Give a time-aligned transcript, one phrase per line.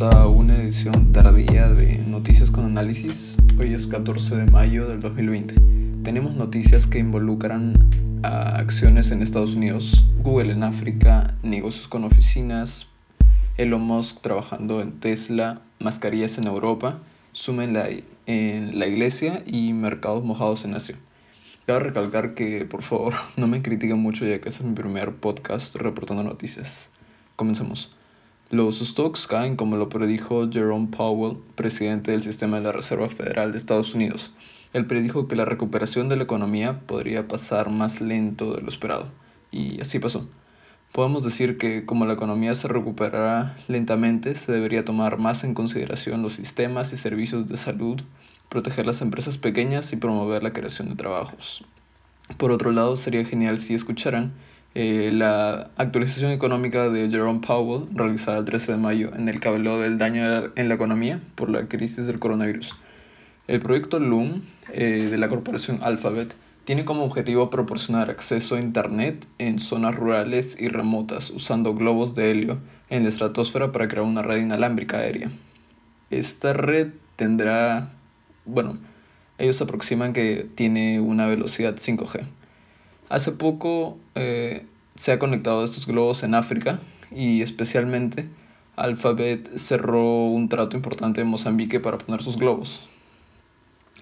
[0.00, 3.38] a una edición tardía de Noticias con Análisis.
[3.58, 5.54] Hoy es 14 de mayo del 2020.
[6.02, 7.88] Tenemos noticias que involucran
[8.22, 12.88] a acciones en Estados Unidos, Google en África, negocios con oficinas,
[13.56, 16.98] Elon Musk trabajando en Tesla, mascarillas en Europa,
[17.34, 17.88] Zoom en la,
[18.26, 20.96] en la iglesia y mercados mojados en Asia.
[21.64, 25.14] Quiero recalcar que, por favor, no me critiquen mucho ya que este es mi primer
[25.14, 26.90] podcast reportando noticias.
[27.34, 27.95] Comencemos.
[28.50, 33.50] Los stocks caen como lo predijo Jerome Powell, presidente del sistema de la Reserva Federal
[33.50, 34.32] de Estados Unidos.
[34.72, 39.08] Él predijo que la recuperación de la economía podría pasar más lento de lo esperado,
[39.50, 40.28] y así pasó.
[40.92, 46.22] Podemos decir que como la economía se recuperará lentamente, se debería tomar más en consideración
[46.22, 48.00] los sistemas y servicios de salud,
[48.48, 51.64] proteger las empresas pequeñas y promover la creación de trabajos.
[52.36, 54.34] Por otro lado, sería genial si escucharan
[54.78, 59.48] eh, la actualización económica de Jerome Powell, realizada el 13 de mayo, en el que
[59.48, 62.76] habló del daño en la economía por la crisis del coronavirus.
[63.48, 64.42] El proyecto Loom
[64.74, 70.58] eh, de la corporación Alphabet tiene como objetivo proporcionar acceso a Internet en zonas rurales
[70.60, 72.58] y remotas usando globos de helio
[72.90, 75.30] en la estratosfera para crear una red inalámbrica aérea.
[76.10, 77.92] Esta red tendrá,
[78.44, 78.76] bueno,
[79.38, 82.26] ellos aproximan que tiene una velocidad 5G.
[83.08, 86.80] Hace poco eh, se ha conectado estos globos en África
[87.14, 88.28] y especialmente
[88.74, 92.88] Alphabet cerró un trato importante en Mozambique para poner sus globos.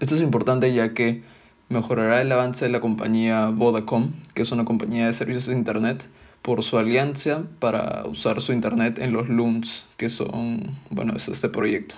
[0.00, 1.22] Esto es importante ya que
[1.68, 6.08] mejorará el avance de la compañía Vodacom, que es una compañía de servicios de Internet,
[6.42, 11.48] por su alianza para usar su Internet en los LUNs, que son, bueno, es este
[11.48, 11.96] proyecto.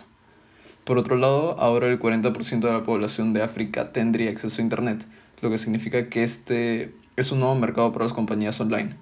[0.85, 5.07] Por otro lado, ahora el 40% de la población de África tendría acceso a Internet,
[5.41, 8.95] lo que significa que este es un nuevo mercado para las compañías online.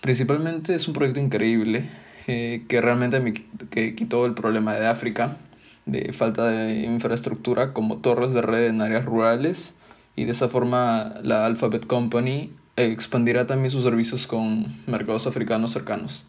[0.00, 1.88] Principalmente es un proyecto increíble
[2.26, 5.38] eh, que realmente me, que quitó el problema de África,
[5.86, 9.76] de falta de infraestructura como torres de red en áreas rurales
[10.16, 16.24] y de esa forma la Alphabet Company expandirá también sus servicios con mercados africanos cercanos.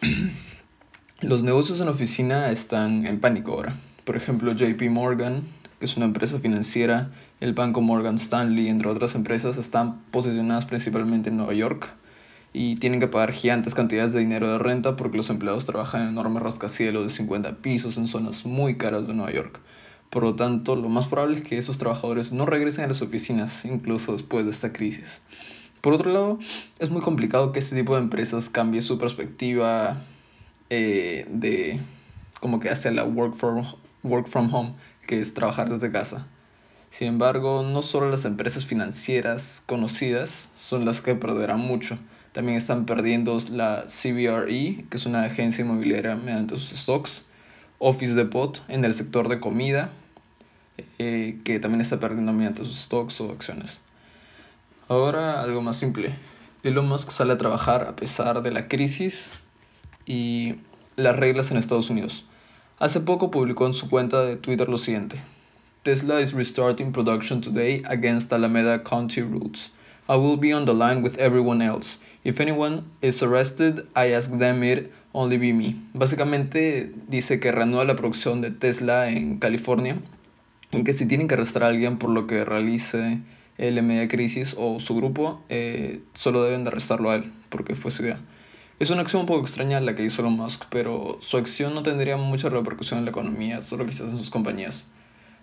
[1.20, 3.74] Los negocios en oficina están en pánico ahora.
[4.04, 5.44] Por ejemplo, JP Morgan
[5.78, 11.30] que es una empresa financiera, el banco Morgan Stanley, entre otras empresas, están posicionadas principalmente
[11.30, 11.94] en Nueva York
[12.52, 16.08] y tienen que pagar gigantes cantidades de dinero de renta porque los empleados trabajan en
[16.08, 19.60] enormes rascacielos de 50 pisos en zonas muy caras de Nueva York.
[20.08, 23.64] Por lo tanto, lo más probable es que esos trabajadores no regresen a las oficinas,
[23.64, 25.22] incluso después de esta crisis.
[25.80, 26.38] Por otro lado,
[26.78, 30.00] es muy complicado que este tipo de empresas cambie su perspectiva
[30.70, 31.80] eh, de
[32.40, 33.66] como que hacia la work from,
[34.04, 34.74] work from home
[35.06, 36.26] que es trabajar desde casa.
[36.90, 41.98] Sin embargo, no solo las empresas financieras conocidas son las que perderán mucho,
[42.34, 47.26] también están perdiendo la CBRE, que es una agencia inmobiliaria mediante sus stocks,
[47.78, 49.92] Office Depot en el sector de comida,
[50.98, 53.80] eh, que también está perdiendo mediante sus stocks o acciones.
[54.88, 56.16] Ahora algo más simple.
[56.64, 59.40] Elon Musk sale a trabajar a pesar de la crisis
[60.04, 60.56] y
[60.96, 62.26] las reglas en Estados Unidos.
[62.80, 65.16] Hace poco publicó en su cuenta de Twitter lo siguiente.
[65.84, 69.70] Tesla is restarting production today against Alameda County rules.
[70.08, 72.00] I will be on the line with everyone else.
[72.24, 75.76] If anyone is arrested, I ask them it, only be me.
[75.94, 79.96] Básicamente dice que reanuda la producción de Tesla en California
[80.72, 83.20] y que si tienen que arrestar a alguien por lo que realice
[83.56, 87.92] el media crisis o su grupo, eh, solo deben de arrestarlo a él, porque fue
[87.92, 88.18] su idea.
[88.80, 91.84] Es una acción un poco extraña la que hizo Elon Musk, pero su acción no
[91.84, 94.90] tendría mucha repercusión en la economía, solo quizás en sus compañías.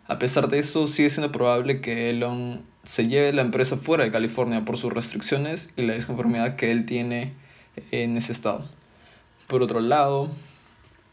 [0.07, 4.11] A pesar de eso, sigue siendo probable que Elon se lleve la empresa fuera de
[4.11, 7.33] California por sus restricciones y la disconformidad que él tiene
[7.91, 8.65] en ese estado.
[9.47, 10.29] Por otro lado,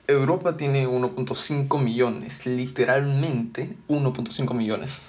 [0.08, 5.02] Europa tiene 1.5 millones, literalmente 1.5 millones,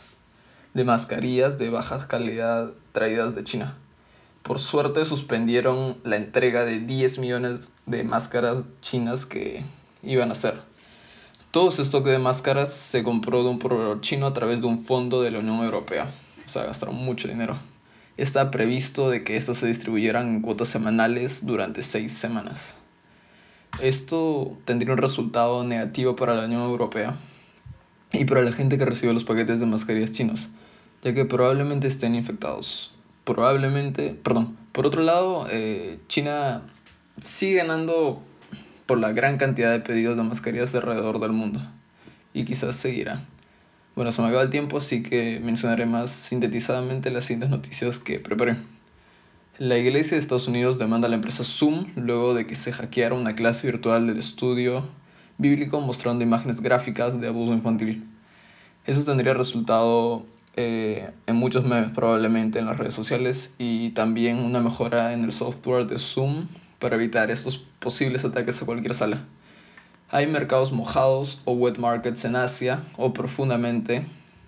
[0.76, 3.78] de mascarillas de baja calidad traídas de China.
[4.50, 9.64] Por suerte suspendieron la entrega de 10 millones de máscaras chinas que
[10.02, 10.60] iban a hacer.
[11.52, 14.84] Todo ese stock de máscaras se compró de un proveedor chino a través de un
[14.84, 16.12] fondo de la Unión Europea.
[16.48, 17.60] O sea, gastaron mucho dinero.
[18.18, 22.80] Está previsto de que estas se distribuyeran en cuotas semanales durante seis semanas.
[23.84, 27.16] Esto tendría un resultado negativo para la Unión Europea
[28.14, 30.50] y para la gente que recibe los paquetes de mascarillas chinos,
[31.04, 32.96] ya que probablemente estén infectados
[33.30, 36.64] probablemente, perdón, por otro lado, eh, China
[37.22, 38.24] sigue ganando
[38.88, 41.62] por la gran cantidad de pedidos de mascarillas alrededor del mundo
[42.34, 43.24] y quizás seguirá.
[43.96, 48.20] Bueno, se me acaba el tiempo, así que mencionaré más sintetizadamente las siguientes noticias que
[48.20, 48.58] preparé.
[49.60, 53.14] La Iglesia de Estados Unidos demanda a la empresa Zoom luego de que se hackeara
[53.14, 54.90] una clase virtual del estudio
[55.38, 58.08] bíblico mostrando imágenes gráficas de abuso infantil.
[58.88, 60.26] Eso tendría resultado
[60.56, 65.32] eh, en muchos memes probablemente en las redes sociales y también una mejora en el
[65.32, 66.48] software de Zoom
[66.80, 69.26] para evitar estos posibles ataques a cualquier sala.
[70.10, 74.06] Hay mercados mojados o wet markets en Asia o profundamente,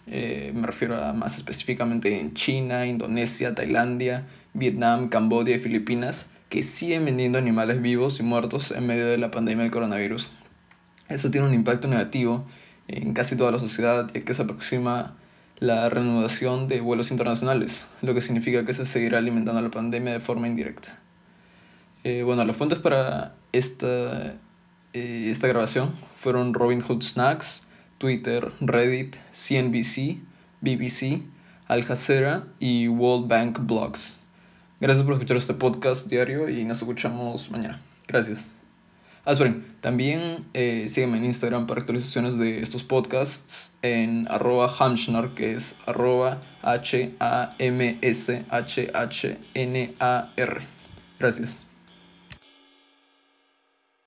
[0.07, 6.63] eh, me refiero a más específicamente en China, Indonesia, Tailandia, Vietnam, Camboya y Filipinas, que
[6.63, 10.31] siguen vendiendo animales vivos y muertos en medio de la pandemia del coronavirus.
[11.07, 12.45] Eso tiene un impacto negativo
[12.87, 15.15] en casi toda la sociedad, ya que se aproxima
[15.61, 20.19] la reanudación de vuelos internacionales, lo que significa que se seguirá alimentando la pandemia de
[20.19, 20.99] forma indirecta.
[22.03, 24.33] Eh, bueno, las fuentes para esta,
[24.93, 27.67] eh, esta grabación fueron Robin Hood Snacks,
[27.99, 30.19] Twitter, Reddit, CNBC,
[30.61, 31.21] BBC,
[31.67, 34.19] Al Jazeera y World Bank Blogs.
[34.79, 37.79] Gracias por escuchar este podcast diario y nos escuchamos mañana.
[38.07, 38.60] Gracias.
[39.23, 45.29] Ah, esperen, también eh, sígueme en Instagram para actualizaciones de estos podcasts en arroba hamshnar,
[45.29, 47.11] que es arroba H-A-M-S-H-H-N-A-R.
[51.19, 51.70] Gracias.